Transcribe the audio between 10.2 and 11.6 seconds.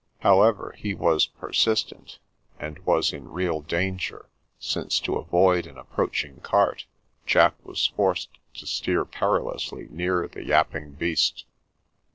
the yapping beast.